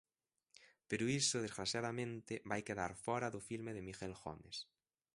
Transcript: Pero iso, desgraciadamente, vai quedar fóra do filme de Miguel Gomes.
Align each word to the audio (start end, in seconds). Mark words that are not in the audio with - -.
Pero 0.89 1.09
iso, 1.21 1.43
desgraciadamente, 1.45 2.33
vai 2.49 2.61
quedar 2.67 2.91
fóra 3.05 3.27
do 3.33 3.45
filme 3.49 3.71
de 3.73 3.85
Miguel 3.87 4.13
Gomes. 4.21 4.57